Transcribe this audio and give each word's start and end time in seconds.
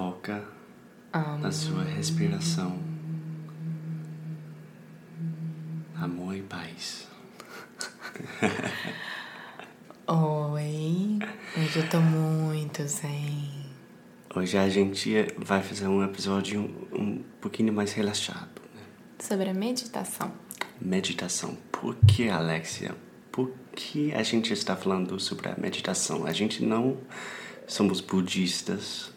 Foca 0.00 0.42
um... 1.14 1.38
na 1.40 1.52
sua 1.52 1.84
respiração. 1.84 2.78
Amor 5.94 6.34
e 6.34 6.40
paz. 6.40 7.06
Oi, 10.08 11.18
hoje 11.54 11.78
eu 11.80 11.88
tô 11.90 12.00
muito 12.00 12.82
zen. 12.84 13.66
Hoje 14.34 14.56
a 14.56 14.70
gente 14.70 15.14
vai 15.36 15.62
fazer 15.62 15.86
um 15.86 16.02
episódio 16.02 16.62
um 16.94 17.22
pouquinho 17.38 17.70
mais 17.70 17.92
relaxado. 17.92 18.62
Né? 18.74 18.80
Sobre 19.18 19.50
a 19.50 19.54
meditação. 19.54 20.32
Meditação. 20.80 21.58
Por 21.70 21.94
que, 22.06 22.30
Alexia? 22.30 22.96
Por 23.30 23.52
que 23.76 24.14
a 24.14 24.22
gente 24.22 24.50
está 24.54 24.74
falando 24.74 25.20
sobre 25.20 25.50
a 25.50 25.56
meditação? 25.58 26.24
A 26.24 26.32
gente 26.32 26.64
não 26.64 26.96
somos 27.66 28.00
budistas. 28.00 29.12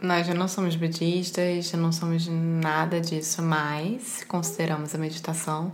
Nós 0.00 0.26
já 0.26 0.34
não 0.34 0.46
somos 0.46 0.76
budistas, 0.76 1.70
já 1.70 1.76
não 1.76 1.90
somos 1.90 2.28
nada 2.28 3.00
disso, 3.00 3.42
mas 3.42 4.24
consideramos 4.28 4.94
a 4.94 4.98
meditação 4.98 5.72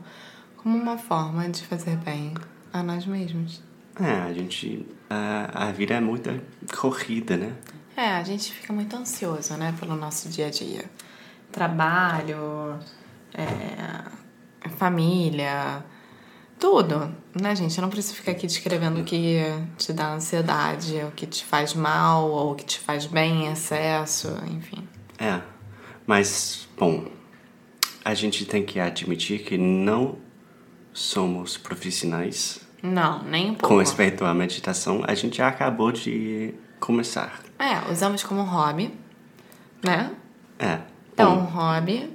como 0.56 0.78
uma 0.78 0.96
forma 0.96 1.48
de 1.48 1.62
fazer 1.66 1.96
bem 1.98 2.32
a 2.72 2.82
nós 2.82 3.04
mesmos. 3.04 3.62
É, 4.00 4.22
a 4.22 4.32
gente. 4.32 4.86
A, 5.08 5.68
a 5.68 5.72
vida 5.72 5.94
é 5.94 6.00
muito 6.00 6.30
corrida, 6.76 7.36
né? 7.36 7.54
É, 7.96 8.16
a 8.16 8.22
gente 8.24 8.50
fica 8.50 8.72
muito 8.72 8.96
ansioso, 8.96 9.54
né, 9.56 9.72
pelo 9.78 9.94
nosso 9.94 10.28
dia 10.28 10.48
a 10.48 10.50
dia. 10.50 10.84
Trabalho, 11.52 12.78
é, 13.32 14.68
família, 14.70 15.84
tudo, 16.64 17.14
né, 17.38 17.54
gente? 17.54 17.76
Eu 17.76 17.82
não 17.82 17.90
preciso 17.90 18.14
ficar 18.14 18.32
aqui 18.32 18.46
descrevendo 18.46 19.02
o 19.02 19.04
que 19.04 19.38
te 19.76 19.92
dá 19.92 20.14
ansiedade, 20.14 20.94
o 21.06 21.10
que 21.10 21.26
te 21.26 21.44
faz 21.44 21.74
mal, 21.74 22.30
ou 22.30 22.52
o 22.52 22.54
que 22.54 22.64
te 22.64 22.80
faz 22.80 23.04
bem 23.04 23.44
em 23.44 23.52
excesso, 23.52 24.34
enfim. 24.50 24.88
É, 25.18 25.42
mas, 26.06 26.66
bom, 26.78 27.04
a 28.02 28.14
gente 28.14 28.46
tem 28.46 28.64
que 28.64 28.80
admitir 28.80 29.44
que 29.44 29.58
não 29.58 30.16
somos 30.90 31.58
profissionais. 31.58 32.60
Não, 32.82 33.22
nem 33.24 33.50
um 33.50 33.54
pouco. 33.54 33.74
Com 33.74 33.80
respeito 33.80 34.24
à 34.24 34.32
meditação, 34.32 35.02
a 35.06 35.14
gente 35.14 35.36
já 35.36 35.48
acabou 35.48 35.92
de 35.92 36.54
começar. 36.80 37.42
É, 37.58 37.92
usamos 37.92 38.22
como 38.22 38.42
hobby, 38.42 38.90
né? 39.84 40.12
É. 40.58 40.78
Então, 41.12 41.42
bom, 41.42 41.44
hobby. 41.44 42.10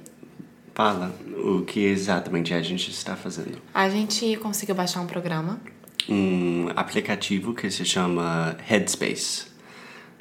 Fala 0.80 1.14
o 1.44 1.60
que 1.60 1.80
exatamente 1.84 2.54
a 2.54 2.62
gente 2.62 2.90
está 2.90 3.14
fazendo. 3.14 3.58
A 3.74 3.90
gente 3.90 4.34
conseguiu 4.36 4.74
baixar 4.74 5.02
um 5.02 5.06
programa. 5.06 5.60
Um 6.08 6.68
aplicativo 6.74 7.52
que 7.52 7.70
se 7.70 7.84
chama 7.84 8.56
Headspace, 8.64 9.44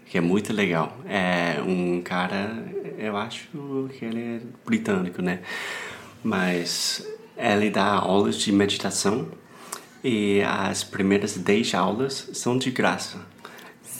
que 0.05 0.17
é 0.17 0.21
muito 0.21 0.51
legal. 0.51 0.97
É 1.07 1.61
um 1.65 2.01
cara, 2.01 2.61
eu 2.97 3.15
acho 3.15 3.47
que 3.97 4.03
ele 4.03 4.21
é 4.21 4.41
britânico, 4.65 5.21
né? 5.21 5.39
Mas 6.21 7.07
ele 7.37 7.69
dá 7.69 7.93
aulas 7.93 8.35
de 8.35 8.51
meditação 8.51 9.29
e 10.03 10.41
as 10.41 10.83
primeiras 10.83 11.37
10 11.37 11.73
aulas 11.73 12.31
são 12.33 12.57
de 12.57 12.69
graça. 12.69 13.17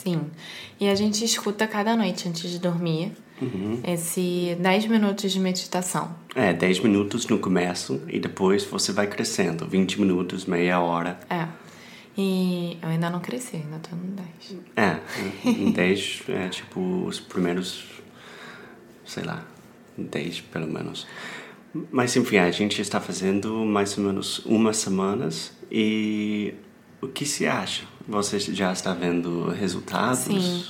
Sim. 0.02 0.30
E 0.78 0.88
a 0.88 0.94
gente 0.94 1.24
escuta 1.24 1.66
cada 1.66 1.94
noite 1.94 2.28
antes 2.28 2.50
de 2.50 2.58
dormir 2.58 3.12
uhum. 3.40 3.80
esse 3.84 4.56
10 4.58 4.86
minutos 4.86 5.30
de 5.30 5.38
meditação. 5.38 6.14
É, 6.34 6.52
10 6.52 6.80
minutos 6.80 7.26
no 7.26 7.38
começo 7.38 8.00
e 8.08 8.18
depois 8.18 8.64
você 8.64 8.92
vai 8.92 9.06
crescendo. 9.06 9.66
20 9.66 10.00
minutos, 10.00 10.46
meia 10.46 10.80
hora. 10.80 11.20
É. 11.28 11.46
E 12.16 12.78
eu 12.82 12.88
ainda 12.88 13.10
não 13.10 13.20
cresci, 13.20 13.56
ainda 13.56 13.78
tô 13.78 13.94
no 13.94 14.16
10. 14.16 14.62
É, 14.76 15.00
em 15.48 15.70
10 15.70 16.22
é 16.28 16.48
tipo 16.48 16.80
os 17.06 17.20
primeiros, 17.20 17.84
sei 19.04 19.22
lá, 19.22 19.44
10 19.98 20.40
pelo 20.42 20.66
menos. 20.66 21.06
Mas 21.90 22.16
enfim, 22.16 22.38
a 22.38 22.50
gente 22.50 22.80
está 22.80 23.00
fazendo 23.00 23.54
mais 23.64 23.96
ou 23.96 24.04
menos 24.04 24.40
umas 24.40 24.78
semanas 24.78 25.52
e 25.70 26.54
o 27.00 27.08
que 27.08 27.24
se 27.24 27.46
acha? 27.46 27.84
Você 28.06 28.38
já 28.38 28.72
está 28.72 28.92
vendo 28.92 29.50
resultados? 29.50 30.20
Sim. 30.20 30.64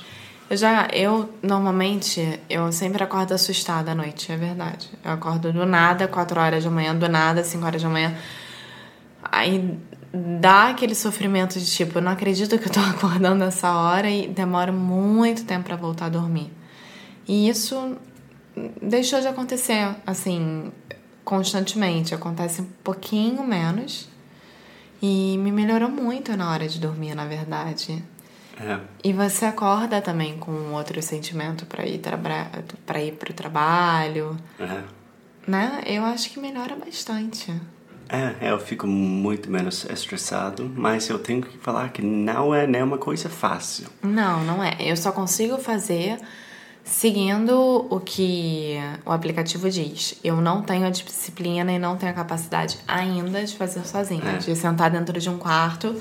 Eu 0.49 0.57
já, 0.57 0.89
eu 0.91 1.29
normalmente, 1.41 2.39
eu 2.49 2.71
sempre 2.73 3.01
acordo 3.01 3.33
assustada 3.33 3.91
à 3.91 3.95
noite, 3.95 4.31
é 4.31 4.35
verdade. 4.35 4.89
Eu 5.03 5.11
acordo 5.11 5.51
do 5.53 5.65
nada, 5.65 6.07
4 6.09 6.39
horas 6.39 6.63
da 6.63 6.69
manhã, 6.69 6.93
do 6.93 7.07
nada, 7.07 7.41
5 7.41 7.65
horas 7.65 7.81
da 7.81 7.87
manhã. 7.87 8.17
Aí 9.23 9.79
dá 10.13 10.69
aquele 10.69 10.93
sofrimento 10.93 11.57
de 11.57 11.65
tipo, 11.65 11.99
eu 11.99 12.01
não 12.01 12.11
acredito 12.11 12.59
que 12.59 12.67
eu 12.67 12.71
tô 12.71 12.81
acordando 12.91 13.45
essa 13.45 13.71
hora 13.71 14.09
e 14.09 14.27
demora 14.27 14.73
muito 14.73 15.45
tempo 15.45 15.63
para 15.63 15.77
voltar 15.77 16.07
a 16.07 16.09
dormir. 16.09 16.51
E 17.25 17.47
isso 17.47 17.95
deixou 18.81 19.21
de 19.21 19.27
acontecer, 19.27 19.95
assim, 20.05 20.69
constantemente. 21.23 22.13
Acontece 22.13 22.61
um 22.61 22.67
pouquinho 22.83 23.41
menos. 23.43 24.09
E 25.01 25.37
me 25.37 25.51
melhorou 25.51 25.89
muito 25.89 26.35
na 26.37 26.51
hora 26.51 26.67
de 26.67 26.79
dormir, 26.79 27.15
na 27.15 27.25
verdade. 27.25 28.03
É. 28.59 28.79
E 29.03 29.11
você 29.11 29.45
acorda 29.45 30.01
também 30.01 30.37
com 30.37 30.51
outro 30.73 31.01
sentimento 31.01 31.65
para 31.65 31.85
ir 31.87 31.99
para 32.85 33.01
ir 33.01 33.13
pro 33.13 33.33
trabalho. 33.33 34.37
É. 34.59 34.83
Né? 35.47 35.81
Eu 35.85 36.05
acho 36.05 36.29
que 36.29 36.39
melhora 36.39 36.75
bastante. 36.75 37.51
É, 38.07 38.51
eu 38.51 38.59
fico 38.59 38.85
muito 38.85 39.49
menos 39.49 39.85
estressado, 39.85 40.69
mas 40.75 41.09
eu 41.09 41.17
tenho 41.17 41.41
que 41.41 41.57
falar 41.57 41.89
que 41.89 42.01
não 42.01 42.53
é 42.53 42.67
nenhuma 42.67 42.97
coisa 42.97 43.29
fácil. 43.29 43.87
Não, 44.03 44.43
não 44.43 44.61
é. 44.61 44.75
Eu 44.79 44.97
só 44.97 45.13
consigo 45.13 45.57
fazer 45.57 46.19
seguindo 46.83 47.87
o 47.89 47.99
que 47.99 48.77
o 49.05 49.11
aplicativo 49.11 49.69
diz. 49.69 50.15
Eu 50.23 50.37
não 50.41 50.61
tenho 50.61 50.85
a 50.85 50.89
disciplina 50.89 51.71
e 51.71 51.79
não 51.79 51.95
tenho 51.97 52.11
a 52.11 52.15
capacidade 52.15 52.77
ainda 52.87 53.43
de 53.43 53.55
fazer 53.55 53.85
sozinha, 53.85 54.23
É. 54.23 54.37
de 54.37 54.55
sentar 54.55 54.89
dentro 54.91 55.19
de 55.19 55.29
um 55.29 55.37
quarto 55.37 55.95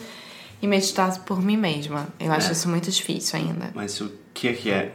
e 0.61 0.67
meditar 0.67 1.19
por 1.21 1.41
mim 1.41 1.57
mesma. 1.57 2.09
Eu 2.19 2.33
acho 2.33 2.49
É. 2.49 2.53
isso 2.53 2.69
muito 2.69 2.91
difícil 2.91 3.39
ainda. 3.39 3.71
Mas 3.75 4.01
o 4.01 4.11
que 4.35 4.49
é 4.49 4.53
que 4.53 4.71
é 4.71 4.95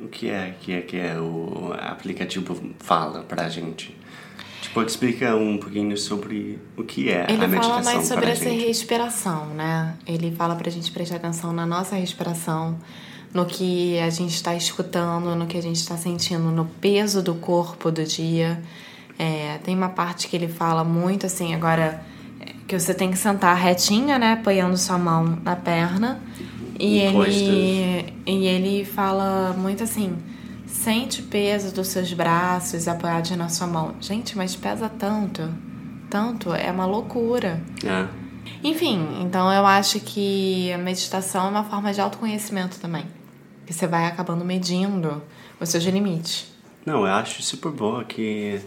o 0.00 0.06
que 0.08 0.28
é 0.30 0.54
que 0.60 0.72
é 0.72 0.80
que 0.80 0.96
é 0.96 1.18
o 1.18 1.72
aplicativo 1.76 2.56
fala 2.78 3.22
pra 3.22 3.48
gente? 3.48 3.96
Tipo, 4.60 4.80
explica 4.82 5.34
um 5.34 5.58
pouquinho 5.58 5.98
sobre 5.98 6.56
o 6.76 6.84
que 6.84 7.08
é 7.10 7.26
Ele 7.28 7.44
a 7.44 7.48
meditação 7.48 7.82
fala 7.82 7.82
mais 7.96 8.06
sobre 8.06 8.30
essa 8.30 8.44
gente. 8.48 8.64
respiração, 8.64 9.46
né? 9.46 9.96
Ele 10.06 10.30
fala 10.36 10.54
pra 10.54 10.70
gente 10.70 10.90
prestar 10.92 11.16
atenção 11.16 11.52
na 11.52 11.66
nossa 11.66 11.96
respiração, 11.96 12.78
no 13.32 13.46
que 13.46 13.98
a 13.98 14.10
gente 14.10 14.34
está 14.34 14.54
escutando, 14.54 15.34
no 15.34 15.46
que 15.46 15.56
a 15.56 15.62
gente 15.62 15.76
está 15.76 15.96
sentindo, 15.96 16.50
no 16.50 16.66
peso 16.66 17.22
do 17.22 17.34
corpo 17.34 17.90
do 17.90 18.04
dia. 18.04 18.62
É, 19.18 19.58
tem 19.64 19.74
uma 19.74 19.88
parte 19.88 20.28
que 20.28 20.36
ele 20.36 20.48
fala 20.48 20.84
muito 20.84 21.26
assim, 21.26 21.54
agora 21.54 22.04
é, 22.40 22.52
que 22.66 22.78
você 22.78 22.92
tem 22.92 23.10
que 23.10 23.18
sentar 23.18 23.56
retinha, 23.56 24.18
né? 24.18 24.32
Apoiando 24.32 24.76
sua 24.76 24.98
mão 24.98 25.38
na 25.42 25.56
perna. 25.56 26.20
E 26.78 26.98
ele, 26.98 28.12
e 28.26 28.46
ele 28.46 28.84
fala 28.84 29.54
muito 29.56 29.84
assim: 29.84 30.16
sente 30.66 31.20
o 31.20 31.24
peso 31.24 31.72
dos 31.72 31.88
seus 31.88 32.12
braços 32.12 32.88
apoiados 32.88 33.30
na 33.32 33.48
sua 33.48 33.66
mão. 33.66 33.94
Gente, 34.00 34.36
mas 34.36 34.56
pesa 34.56 34.88
tanto, 34.88 35.48
tanto, 36.10 36.52
é 36.52 36.70
uma 36.70 36.84
loucura. 36.84 37.62
É. 37.84 38.08
Enfim, 38.64 39.06
então 39.20 39.52
eu 39.52 39.64
acho 39.64 40.00
que 40.00 40.72
a 40.72 40.78
meditação 40.78 41.46
é 41.46 41.50
uma 41.50 41.64
forma 41.64 41.92
de 41.92 42.00
autoconhecimento 42.00 42.80
também. 42.80 43.04
Você 43.72 43.86
vai 43.86 44.06
acabando 44.06 44.44
medindo 44.44 45.22
os 45.58 45.68
seus 45.68 45.84
limites. 45.84 46.52
Não, 46.84 47.06
eu 47.06 47.12
acho 47.12 47.42
super 47.42 47.70
bom 47.70 48.02
que 48.04 48.60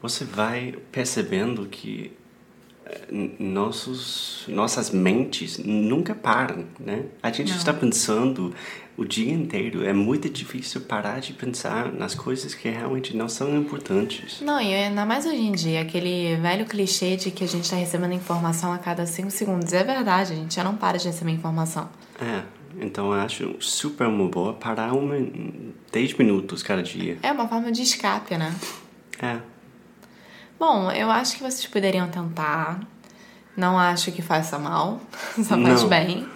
você 0.00 0.24
vai 0.24 0.74
percebendo 0.90 1.66
que 1.66 2.12
eh, 2.86 3.00
nossos, 3.38 4.44
nossas 4.48 4.90
mentes 4.90 5.58
nunca 5.58 6.14
param, 6.14 6.64
né? 6.78 7.04
A 7.22 7.30
gente 7.30 7.50
Não. 7.50 7.56
está 7.56 7.72
pensando 7.74 8.54
o 8.96 9.04
dia 9.04 9.32
inteiro. 9.32 9.84
É 9.84 9.92
muito 9.92 10.28
difícil 10.30 10.80
parar 10.82 11.20
de 11.20 11.34
pensar 11.34 11.92
nas 11.92 12.14
coisas 12.14 12.54
que 12.54 12.68
realmente 12.70 13.14
não 13.14 13.28
são 13.28 13.54
importantes. 13.56 14.40
Não, 14.40 14.60
e 14.60 14.72
ainda 14.72 15.04
mais 15.04 15.26
hoje 15.26 15.42
em 15.42 15.52
dia, 15.52 15.82
aquele 15.82 16.36
velho 16.36 16.64
clichê 16.64 17.16
de 17.16 17.30
que 17.30 17.44
a 17.44 17.48
gente 17.48 17.64
está 17.64 17.76
recebendo 17.76 18.14
informação 18.14 18.72
a 18.72 18.78
cada 18.78 19.04
5 19.04 19.30
segundos. 19.30 19.72
É 19.74 19.84
verdade, 19.84 20.32
a 20.32 20.36
gente 20.36 20.54
já 20.54 20.64
não 20.64 20.76
para 20.76 20.96
de 20.98 21.06
receber 21.06 21.32
informação. 21.32 21.88
É, 22.18 22.42
então 22.80 23.12
eu 23.12 23.20
acho 23.20 23.56
super 23.60 24.06
uma 24.06 24.28
boa 24.28 24.52
parar 24.54 24.92
uma, 24.94 25.14
10 25.92 26.14
minutos 26.14 26.62
cada 26.62 26.82
dia. 26.82 27.18
É 27.22 27.32
uma 27.32 27.48
forma 27.48 27.70
de 27.72 27.82
escape, 27.82 28.36
né? 28.36 28.54
É, 29.20 29.38
Bom, 30.58 30.90
eu 30.90 31.10
acho 31.10 31.36
que 31.36 31.42
vocês 31.42 31.66
poderiam 31.66 32.08
tentar. 32.08 32.80
Não 33.56 33.78
acho 33.78 34.10
que 34.12 34.22
faça 34.22 34.58
mal, 34.58 35.00
só 35.36 35.58
faz 35.60 35.82
Não. 35.82 35.88
bem. 35.88 36.26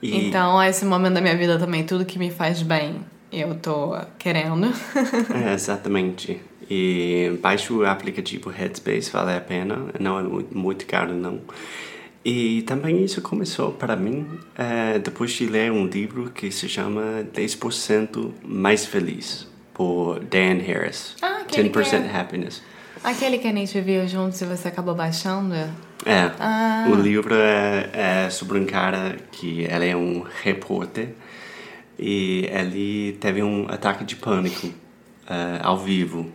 E- 0.00 0.16
Então, 0.28 0.60
esse 0.62 0.84
momento 0.84 1.14
da 1.14 1.20
minha 1.20 1.36
vida 1.36 1.58
também, 1.58 1.84
tudo 1.84 2.04
que 2.04 2.18
me 2.18 2.30
faz 2.30 2.62
bem, 2.62 3.04
eu 3.32 3.54
tô 3.56 3.96
querendo. 4.18 4.66
É, 5.34 5.54
exatamente. 5.54 6.40
E 6.70 7.38
baixe 7.42 7.72
o 7.72 7.84
aplicativo 7.86 8.48
Headspace, 8.50 9.10
vale 9.10 9.36
a 9.36 9.40
pena. 9.40 9.76
Não 10.00 10.18
é 10.18 10.22
muito 10.52 10.86
caro, 10.86 11.14
não. 11.14 11.40
E 12.24 12.62
também 12.62 13.02
isso 13.04 13.20
começou 13.20 13.72
para 13.72 13.96
mim 13.96 14.26
é, 14.56 14.98
depois 14.98 15.32
de 15.32 15.46
ler 15.46 15.72
um 15.72 15.86
livro 15.86 16.30
que 16.30 16.52
se 16.52 16.68
chama 16.68 17.26
10% 17.34 18.30
Mais 18.44 18.86
Feliz, 18.86 19.48
por 19.74 20.20
Dan 20.20 20.58
Harris. 20.64 21.16
Ah, 21.20 21.38
aquele 21.42 21.68
10% 21.68 21.90
que 21.90 21.96
é- 21.96 22.20
Happiness. 22.20 22.62
Aquele 23.02 23.38
que 23.38 23.48
a 23.48 23.52
gente 23.52 23.80
viu 23.80 24.06
juntos 24.06 24.40
e 24.40 24.44
você 24.44 24.68
acabou 24.68 24.94
baixando. 24.94 25.54
É, 26.06 26.30
Ah. 26.38 26.86
o 26.88 26.94
livro 26.94 27.34
é, 27.34 27.90
é 28.26 28.30
sobre 28.30 28.58
um 28.60 28.66
cara 28.66 29.16
que 29.32 29.62
ele 29.62 29.88
é 29.88 29.96
um 29.96 30.24
repórter 30.42 31.08
e 31.98 32.48
ele 32.52 33.16
teve 33.20 33.42
um 33.42 33.66
ataque 33.68 34.04
de 34.04 34.14
pânico 34.14 34.68
eh, 35.28 35.58
ao 35.62 35.78
vivo. 35.78 36.30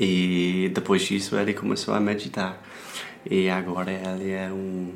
E 0.00 0.70
depois 0.74 1.02
disso 1.02 1.36
ele 1.36 1.54
começou 1.54 1.94
a 1.94 2.00
meditar. 2.00 2.60
E 3.28 3.48
agora 3.48 3.90
ele 3.92 4.30
é 4.30 4.50
um 4.50 4.92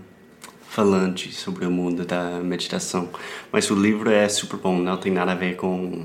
falante 0.69 1.33
sobre 1.33 1.65
o 1.65 1.71
mundo 1.71 2.05
da 2.05 2.41
meditação. 2.41 3.09
Mas 3.53 3.71
o 3.71 3.75
livro 3.75 4.11
é 4.11 4.29
super 4.29 4.59
bom, 4.59 4.77
não 4.79 4.97
tem 4.97 5.13
nada 5.13 5.33
a 5.33 5.35
ver 5.35 5.57
com 5.57 6.05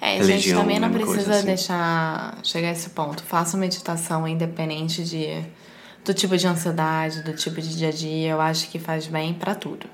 É, 0.00 0.16
gente, 0.18 0.26
Religião, 0.28 0.60
também 0.60 0.78
não 0.78 0.88
mesma 0.88 1.06
coisa 1.06 1.22
precisa 1.24 1.38
assim. 1.38 1.46
deixar 1.46 2.38
chegar 2.42 2.68
a 2.68 2.72
esse 2.72 2.90
ponto. 2.90 3.22
Faça 3.24 3.56
meditação 3.56 4.28
independente 4.28 5.02
de, 5.02 5.42
do 6.04 6.12
tipo 6.14 6.36
de 6.36 6.46
ansiedade, 6.46 7.22
do 7.22 7.34
tipo 7.34 7.60
de 7.60 7.76
dia 7.76 7.88
a 7.88 7.92
dia. 7.92 8.30
Eu 8.32 8.40
acho 8.40 8.70
que 8.70 8.78
faz 8.78 9.06
bem 9.06 9.34
pra 9.34 9.54
tudo. 9.54 9.86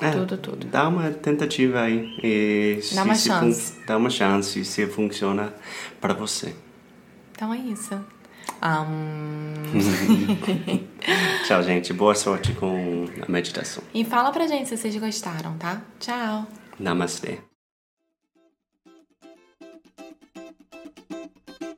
É, 0.00 0.10
Tudo, 0.10 0.36
tudo. 0.36 0.66
Dá 0.66 0.88
uma 0.88 1.10
tentativa 1.10 1.82
aí. 1.82 2.08
E 2.24 2.80
se- 2.82 2.94
Dá 2.96 3.04
uma 3.04 3.14
chance. 3.14 3.74
Dá 3.86 3.96
uma 3.96 4.10
chance 4.10 4.64
se 4.64 4.86
funciona 4.86 5.54
para 6.00 6.12
você. 6.12 6.56
Então 7.30 7.54
é 7.54 7.58
isso. 7.58 7.94
Ahn, 8.60 9.54
Tchau, 11.46 11.62
gente. 11.62 11.92
Boa 11.92 12.14
sorte 12.14 12.52
com 12.52 13.06
a 13.26 13.30
meditação. 13.30 13.82
E 13.92 14.04
fala 14.04 14.30
pra 14.30 14.46
gente 14.46 14.68
se 14.68 14.76
vocês 14.76 14.96
gostaram, 14.96 15.56
tá? 15.58 15.82
Tchau! 15.98 16.46
Namastê. 16.78 17.38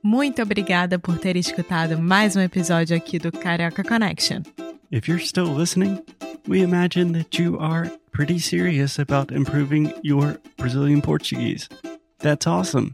Muito 0.03 0.41
obrigada 0.41 0.99
por 0.99 1.17
ter 1.17 1.35
escutado 1.35 1.97
mais 1.97 2.35
um 2.35 2.41
episódio 2.41 2.95
aqui 2.95 3.17
do 3.17 3.31
Carioca 3.31 3.83
Connection. 3.83 4.43
If 4.91 5.07
you're 5.07 5.23
still 5.25 5.51
listening, 5.51 5.99
we 6.47 6.61
imagine 6.61 7.13
that 7.13 7.41
you 7.41 7.57
are 7.59 7.91
pretty 8.11 8.39
serious 8.39 8.99
about 8.99 9.33
improving 9.33 9.91
your 10.03 10.39
Brazilian 10.57 11.01
Portuguese. 11.01 11.67
That's 12.19 12.45
awesome. 12.45 12.93